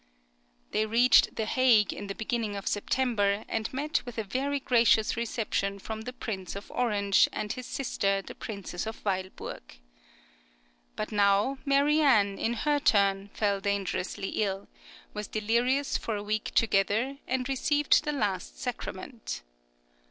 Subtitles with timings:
[0.71, 5.15] They reached the Hague in the beginning of September, and met with a very gracious
[5.15, 9.77] reception from the Prince of Orange and his sister the Princess of Weilburg.
[10.95, 14.67] But now, Marianne, in her turn fell dangerously ill;
[15.13, 19.43] was delirious for a week together, and received the last sacrament.